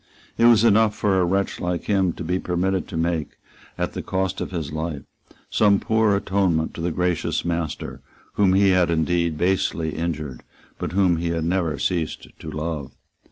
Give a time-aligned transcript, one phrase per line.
[0.35, 3.37] It was enough for a wretch like him to be permitted to make,
[3.77, 5.03] at the cost of his life,
[5.51, 8.01] some poor atonement to the gracious master,
[8.33, 10.41] whom he had indeed basely injured,
[10.79, 12.89] but whom he had never ceased to love.